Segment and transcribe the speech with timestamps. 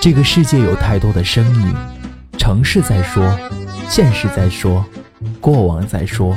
[0.00, 1.74] 这个世界有太多的声音，
[2.38, 3.24] 城市在说，
[3.88, 4.84] 现实在说，
[5.40, 6.36] 过往在说，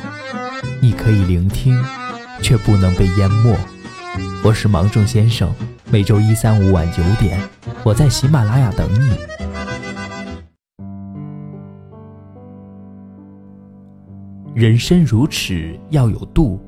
[0.81, 1.81] 你可以聆听，
[2.41, 3.55] 却不能被淹没。
[4.43, 5.53] 我是芒种先生，
[5.89, 7.39] 每周一、三、五晚九点，
[7.83, 9.11] 我在喜马拉雅等你。
[14.53, 16.59] 人生如尺，要有度；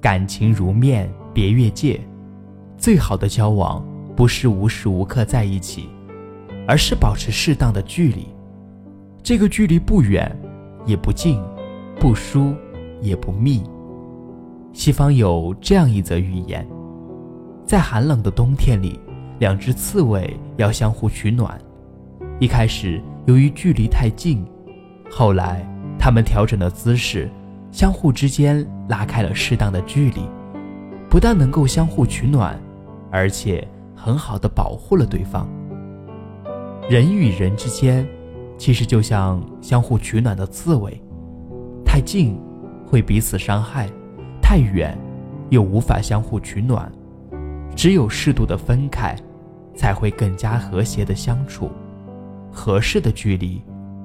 [0.00, 2.00] 感情如面，别越界。
[2.76, 5.88] 最好的交往，不是无时无刻在一起，
[6.66, 8.28] 而是保持适当的距离。
[9.22, 10.30] 这个距离不远，
[10.86, 11.40] 也不近，
[11.98, 12.54] 不疏，
[13.00, 13.62] 也不密。
[14.72, 16.66] 西方有这样一则寓言：
[17.64, 18.98] 在寒冷的冬天里，
[19.38, 21.60] 两只刺猬要相互取暖。
[22.38, 24.44] 一开始，由于距离太近，
[25.10, 25.66] 后来。
[26.02, 27.30] 他们调整了姿势，
[27.70, 30.22] 相互之间拉开了适当的距离，
[31.10, 32.58] 不但能够相互取暖，
[33.10, 33.68] 而且
[34.02, 35.48] 很好的保护了对方。
[36.88, 38.06] 人与人之间，
[38.56, 41.00] 其实就像相互取暖的刺猬，
[41.84, 42.40] 太近
[42.86, 43.88] 会彼此伤害，
[44.40, 44.96] 太远
[45.50, 46.90] 又无法相互取暖，
[47.76, 49.14] 只有适度的分开，
[49.74, 51.70] 才会更加和谐的相处。
[52.50, 53.62] 合适的距离，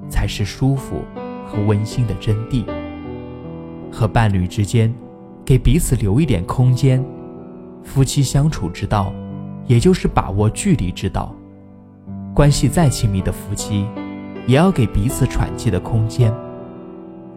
[0.08, 1.02] 才是舒服。
[1.48, 2.64] 和温馨的真谛，
[3.92, 4.92] 和伴侣之间，
[5.44, 7.00] 给彼此留一点空间；
[7.84, 9.12] 夫妻相处之道，
[9.66, 11.34] 也就是把握距离之道。
[12.34, 13.86] 关系再亲密的夫妻，
[14.46, 16.32] 也要给彼此喘气的空间。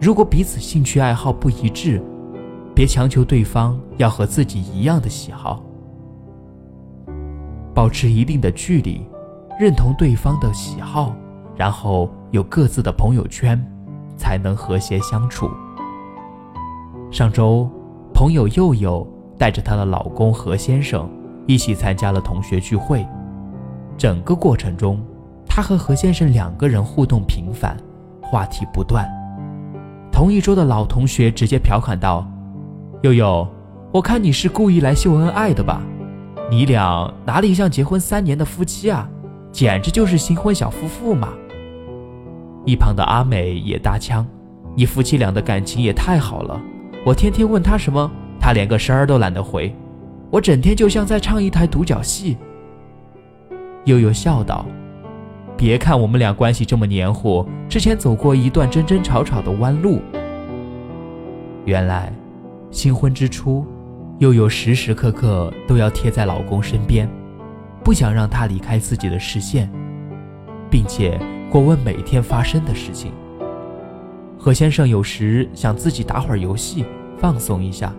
[0.00, 2.02] 如果彼此兴趣爱好不一致，
[2.74, 5.62] 别强求对方要和自己一样的喜好，
[7.74, 9.06] 保持一定的距离，
[9.58, 11.14] 认同对方的喜好，
[11.56, 13.60] 然后有各自的朋友圈。
[14.16, 15.48] 才能和谐相处。
[17.10, 17.66] 上周，
[18.12, 19.06] 朋友佑佑
[19.38, 21.08] 带着她的老公何先生
[21.46, 23.06] 一起参加了同学聚会。
[23.96, 25.00] 整个过程中，
[25.46, 27.76] 他和何先生两个人互动频繁，
[28.22, 29.06] 话题不断。
[30.12, 32.26] 同一桌的老同学直接调侃道
[33.02, 33.48] ：“佑佑，
[33.92, 35.82] 我看你是故意来秀恩爱的吧？
[36.50, 39.08] 你俩哪里像结婚三年的夫妻啊？
[39.52, 41.28] 简直就是新婚小夫妇嘛！”
[42.66, 44.26] 一旁的阿美也搭腔
[44.76, 46.60] ：“你夫妻俩的感情也太好了，
[47.04, 49.74] 我天天问他什么，他连个声儿都懒得回，
[50.30, 52.36] 我整天就像在唱一台独角戏。”
[53.84, 54.66] 悠悠笑道
[55.56, 60.00] ：“别看我们俩关系这么黏糊，之前走过一段争争吵吵的弯路。
[61.64, 62.12] 原来，
[62.70, 63.66] 新婚之初，
[64.18, 67.08] 悠悠时时刻刻都要贴在老公身边，
[67.82, 69.70] 不想让他离开自己的视线，
[70.70, 71.20] 并且。”
[71.50, 73.10] 过问每天发生的事情。
[74.38, 76.84] 何先生有时想自己打会儿游戏
[77.18, 77.92] 放松一下，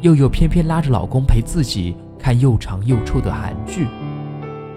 [0.00, 3.86] 又又偏偏拉着老公陪自己看又长又臭的韩剧。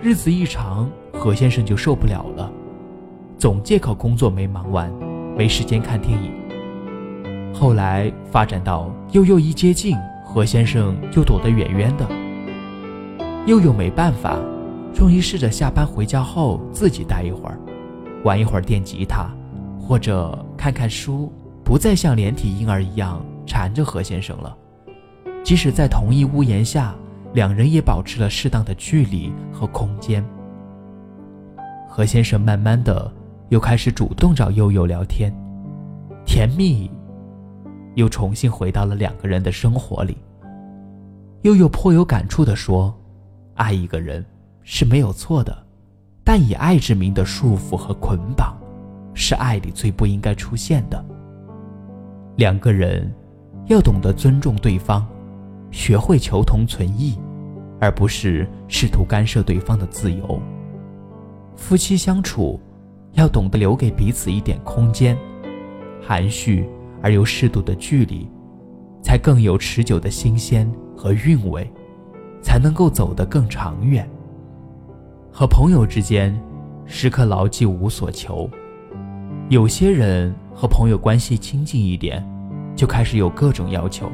[0.01, 2.51] 日子一长，何先生就受不了了，
[3.37, 4.91] 总借口工作没忙完，
[5.37, 6.31] 没时间看电影。
[7.53, 9.95] 后来发展到悠悠一接近，
[10.25, 12.07] 何先生就躲得远远的。
[13.45, 14.39] 又又没办法，
[14.93, 17.59] 终于试着下班回家后自己待一会儿。
[18.23, 19.29] 玩一会儿电吉他，
[19.79, 21.31] 或者看看书，
[21.63, 24.55] 不再像连体婴儿一样缠着何先生了。
[25.44, 26.96] 即使在同一屋檐下，
[27.34, 30.24] 两人也保持了适当的距离和空间。
[31.88, 33.12] 何先生慢慢的
[33.50, 35.34] 又开始主动找悠悠聊天，
[36.25, 36.90] 甜蜜
[37.96, 40.18] 又重新回到了两个人的生活里。
[41.41, 42.94] 悠悠颇有感触的说
[43.56, 44.24] ：“爱一个人
[44.62, 45.57] 是没有错的。”
[46.24, 48.56] 但以爱之名的束缚和捆绑，
[49.16, 51.03] 是爱里最不应该出现的。
[52.38, 53.12] 两个人
[53.66, 55.06] 要懂得尊重对方，
[55.71, 57.17] 学会求同存异，
[57.79, 60.39] 而不是试图干涉对方的自由。
[61.55, 62.59] 夫妻相处
[63.13, 65.17] 要懂得留给彼此一点空间，
[66.01, 66.67] 含蓄
[67.01, 68.29] 而又适度的距离，
[69.01, 71.69] 才更有持久的新鲜和韵味，
[72.41, 74.07] 才能够走得更长远。
[75.31, 76.38] 和朋友之间，
[76.85, 78.50] 时刻牢记无所求。
[79.50, 82.25] 有些人和朋友关系亲近一点，
[82.75, 84.09] 就开始有各种要求。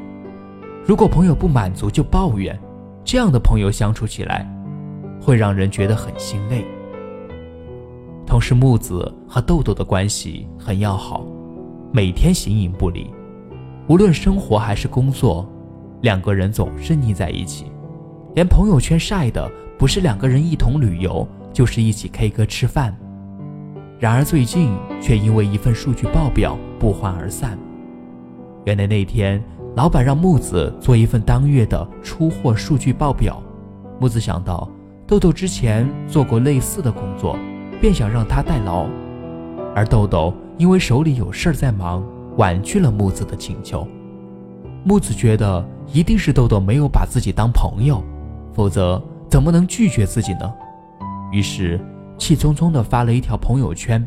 [0.87, 2.57] 如果朋友不满足，就抱怨。
[3.03, 4.49] 这样的朋友相处起来，
[5.21, 6.63] 会让人觉得很心累。
[8.25, 11.25] 同时，木子和豆豆的关系很要好，
[11.91, 13.13] 每天形影不离。
[13.89, 15.45] 无论生活还是工作，
[16.03, 17.65] 两个人总是腻在一起，
[18.33, 19.51] 连朋友圈晒的。
[19.77, 22.97] 不是两个人一同旅游，就是一起 K 歌吃饭。
[23.99, 27.59] 然而最近却因为一份数据报表不欢而散。
[28.65, 29.43] 原来那天
[29.77, 33.39] 老板让木子做一份当月的出货数据报表，
[33.99, 34.67] 木子想到
[35.05, 37.37] 豆豆之前做过类似的工作，
[37.79, 38.87] 便想让他代劳，
[39.75, 42.03] 而豆豆因为手里有事儿在忙，
[42.37, 43.87] 婉拒了木子的请求。
[44.83, 45.63] 木子觉得
[45.93, 48.03] 一定是豆豆没有把自己当朋友，
[48.53, 50.51] 否则怎么能拒绝自己呢？
[51.31, 51.79] 于是
[52.17, 54.03] 气冲冲地发了一条朋友圈：“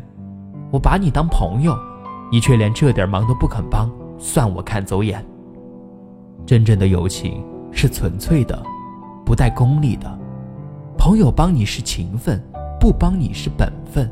[0.69, 1.73] 我把你当朋友，
[2.29, 5.25] 你却连这点忙都不肯帮，算我看走眼。”
[6.45, 8.61] 真正的友情是纯粹的，
[9.25, 10.19] 不带功利的。
[10.97, 12.41] 朋友帮你是情分，
[12.79, 14.11] 不帮你是本分，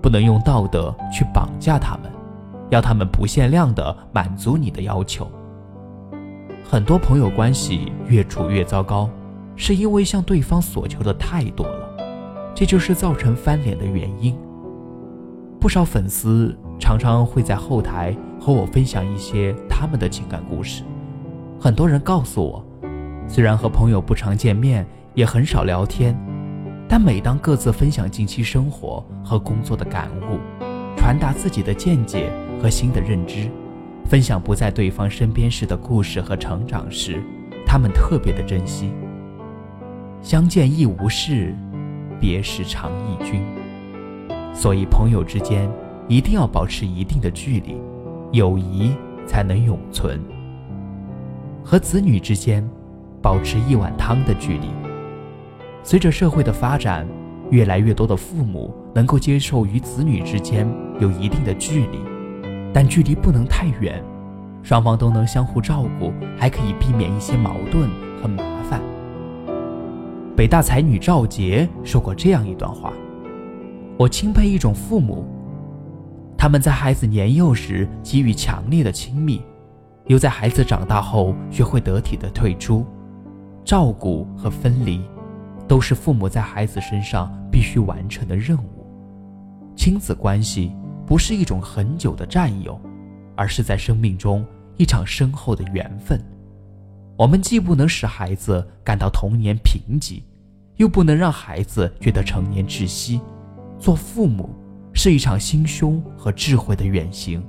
[0.00, 2.10] 不能用道德去绑架他们，
[2.70, 5.30] 要他们不限量的满足你的要求。
[6.68, 9.08] 很多朋友关系越处越糟糕，
[9.54, 11.96] 是因为向对方索求的太多了，
[12.54, 14.36] 这就是造成翻脸的原因。
[15.60, 20.82] 不少粉丝常常会在后台和我分享一些他们的情感故事，
[21.60, 22.64] 很多人告诉我，
[23.26, 24.86] 虽然和朋友不常见面。
[25.14, 26.12] 也很少聊天，
[26.88, 30.40] 但每当各自分享近期生活和工作的感悟，
[30.96, 33.48] 传达自己的见解和新的认知，
[34.06, 37.22] 分享不在对方身边时的故事和成长时，
[37.64, 38.92] 他们特别的珍惜。
[40.20, 41.54] 相见亦无事，
[42.20, 43.40] 别时常忆君。
[44.52, 45.70] 所以朋友之间
[46.08, 47.76] 一定要保持一定的距离，
[48.32, 48.96] 友谊
[49.28, 50.20] 才能永存。
[51.64, 52.62] 和子女之间，
[53.22, 54.68] 保持一碗汤的距离。
[55.82, 57.08] 随着社会的发展，
[57.50, 60.68] 越来越多的父母能够接受与子女之间
[61.00, 61.98] 有一定的距离，
[62.72, 64.02] 但距离不能太远，
[64.62, 67.88] 双方都能相互照顾，还可以避免一些矛盾
[68.20, 68.80] 和麻烦。
[70.36, 72.92] 北大才女赵杰说过这样一段话
[73.96, 75.26] ：“我钦佩一种父母，
[76.36, 79.40] 他们在孩子年幼时给予强烈的亲密，
[80.06, 82.86] 又在孩子长大后学会得体的退出，
[83.64, 85.00] 照顾和分离。”
[85.66, 88.86] 都是父母在孩子身上必须完成的任务。
[89.74, 90.70] 亲子关系
[91.06, 92.78] 不是一种很久的占有，
[93.34, 94.44] 而是在生命中
[94.76, 96.20] 一场深厚的缘分。
[97.16, 100.22] 我们既不能使孩子感到童年贫瘠，
[100.76, 103.18] 又不能让孩子觉得成年窒息。
[103.78, 104.50] 做父母
[104.92, 107.42] 是一场心胸和智慧的远行。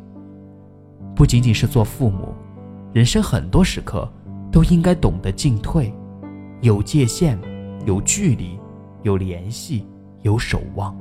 [1.13, 2.33] 不仅仅是做父母，
[2.95, 4.09] 人生很多时刻
[4.50, 5.94] 都应该懂得进退，
[6.62, 7.38] 有界限。
[7.86, 8.57] 有距离，
[9.03, 9.86] 有联系，
[10.21, 10.97] 有守望。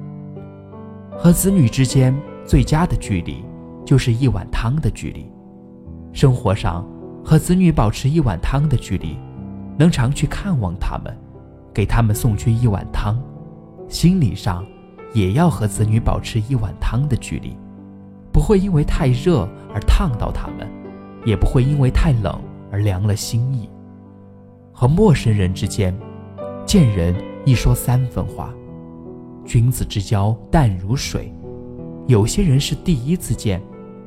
[1.17, 2.15] 和子女之间
[2.45, 3.43] 最佳的距离，
[3.87, 5.25] 就是一碗汤的距离。
[6.13, 6.85] 生活上，
[7.25, 9.17] 和子女保持一碗汤的距离，
[9.79, 11.17] 能常去看望他们，
[11.73, 13.15] 给他们送去一碗汤；
[13.89, 14.67] 心理上，
[15.15, 17.57] 也要和子女保持一碗汤的距离，
[18.33, 20.69] 不会因为太热而烫到他们，
[21.25, 22.41] 也不会因为太冷
[22.71, 23.69] 而凉了心意。
[24.73, 25.95] 和陌生人之间。
[26.67, 28.53] 见人一说三分话，
[29.45, 31.31] 君子之交淡如水。
[32.07, 33.63] 有些人是第一次见，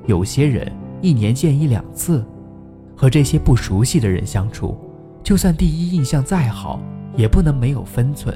[0.08, 0.70] 有些人
[1.00, 2.26] 一年见一两次。
[2.96, 4.76] 和这些不熟悉的人相处，
[5.22, 6.82] 就算第一印象再好，
[7.16, 8.36] 也不能没有分寸。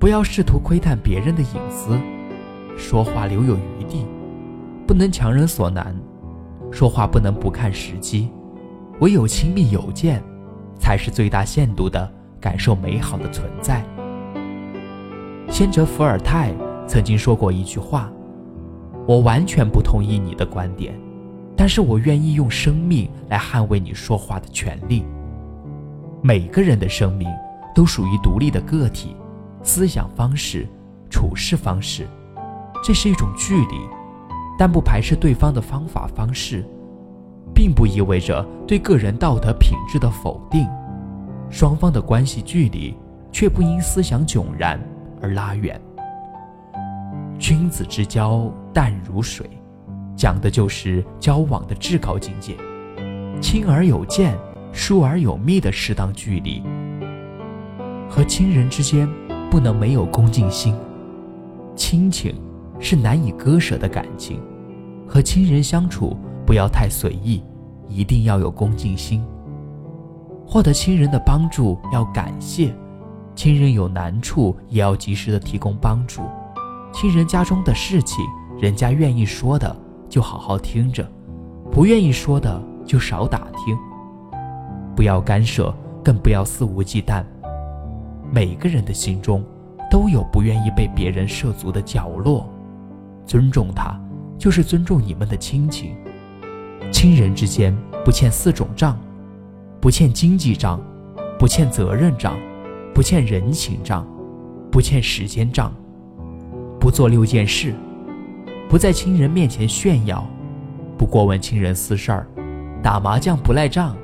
[0.00, 1.96] 不要试图窥探别人的隐私，
[2.76, 4.04] 说话留有余地，
[4.84, 5.94] 不能强人所难。
[6.70, 8.30] 说话不能不看时机，
[9.00, 10.22] 唯有亲密有间，
[10.78, 12.12] 才是最大限度的。
[12.38, 13.84] 感受美好的存在。
[15.50, 16.54] 先哲伏尔泰
[16.86, 18.08] 曾经说过一句话
[19.08, 20.94] ：“我完全不同意你的观点，
[21.56, 25.04] 但是我愿意用生命来捍卫你说话的权利。”
[26.22, 27.28] 每个人的生命
[27.74, 29.16] 都属于独立的个体，
[29.62, 30.68] 思想方式、
[31.10, 32.06] 处事方式，
[32.80, 33.76] 这是一种距离，
[34.58, 36.64] 但不排斥对方的方法方式，
[37.54, 40.66] 并不意味着对个人道德品质的否定。
[41.50, 42.96] 双方的关系距离，
[43.30, 44.80] 却不因思想迥然
[45.20, 45.80] 而拉远。
[47.38, 49.48] 君子之交淡如水，
[50.16, 52.56] 讲的就是交往的至高境界。
[53.40, 54.34] 亲而有间，
[54.72, 56.62] 疏而有密的适当距离。
[58.08, 59.06] 和亲人之间
[59.50, 60.74] 不能没有恭敬心，
[61.74, 62.34] 亲情
[62.78, 64.40] 是难以割舍的感情。
[65.06, 67.42] 和亲人相处不要太随意，
[67.88, 69.24] 一定要有恭敬心。
[70.46, 72.74] 获得亲人的帮助要感谢，
[73.34, 76.22] 亲人有难处也要及时的提供帮助。
[76.92, 78.24] 亲人家中的事情，
[78.58, 79.76] 人家愿意说的
[80.08, 81.06] 就好好听着，
[81.70, 83.76] 不愿意说的就少打听。
[84.94, 87.24] 不要干涉，更不要肆无忌惮。
[88.32, 89.44] 每个人的心中
[89.90, 92.48] 都有不愿意被别人涉足的角落，
[93.26, 94.00] 尊重他，
[94.38, 95.94] 就是尊重你们的亲情。
[96.92, 98.98] 亲人之间不欠四种账。
[99.78, 100.80] 不欠经济账，
[101.38, 102.36] 不欠责任账，
[102.92, 104.04] 不欠人情账，
[104.72, 105.72] 不欠时间账，
[106.80, 107.72] 不做六件事，
[108.68, 110.26] 不在亲人面前炫耀，
[110.98, 112.26] 不过问亲人私事儿，
[112.82, 113.94] 打麻将不赖账，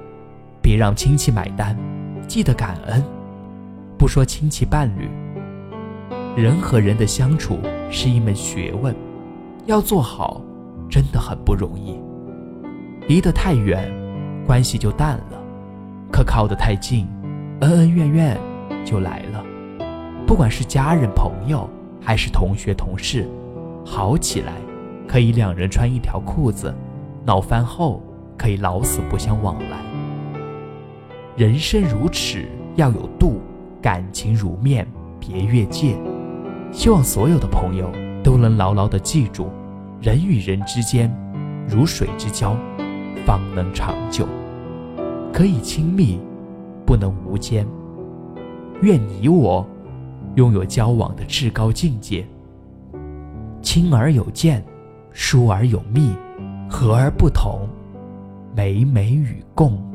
[0.61, 1.77] 别让亲戚买单，
[2.29, 3.03] 记得感恩，
[3.99, 5.09] 不说亲戚伴侣。
[6.37, 7.59] 人和人的相处
[7.91, 8.95] 是一门学问，
[9.67, 10.41] 要做好
[10.91, 12.01] 真的很不容易。
[13.09, 13.93] 离得太远，
[14.47, 15.39] 关系就淡了；
[16.11, 17.07] 可靠得太近，
[17.61, 18.41] 恩恩怨怨
[18.85, 19.45] 就来了。
[20.27, 21.69] 不管是家人、朋友，
[22.01, 23.29] 还是同学、同事，
[23.85, 24.53] 好起来
[25.07, 26.75] 可以两人穿一条裤子，
[27.25, 28.03] 闹翻后
[28.37, 29.79] 可以老死不相往来。
[31.37, 33.41] 人生如尺，要有度；
[33.81, 34.87] 感情如面，
[35.21, 35.97] 别越界。
[36.73, 37.91] 希望所有的朋友
[38.23, 39.49] 都能牢牢地记住：
[40.01, 41.13] 人与人之间，
[41.69, 42.57] 如水之交，
[43.27, 44.27] 方能长久。
[45.33, 46.21] 可以亲密，
[46.87, 47.67] 不能无间。
[48.83, 49.67] 愿你我。
[50.37, 52.27] 拥有交往的至高境界，
[53.61, 54.65] 亲而有见，
[55.13, 56.17] 疏而有密，
[56.71, 57.69] 和而不同，
[58.57, 59.92] 美美与共。